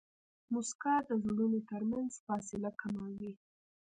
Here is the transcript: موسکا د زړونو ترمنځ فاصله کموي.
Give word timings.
موسکا 0.53 0.95
د 1.07 1.11
زړونو 1.23 1.59
ترمنځ 1.69 2.11
فاصله 2.25 2.69
کموي. 2.81 3.33